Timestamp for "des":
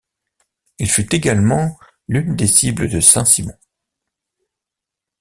2.35-2.47